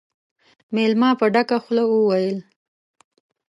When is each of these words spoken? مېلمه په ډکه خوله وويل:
مېلمه 0.73 1.09
په 1.19 1.25
ډکه 1.33 1.57
خوله 1.63 1.83
وويل: 1.87 2.37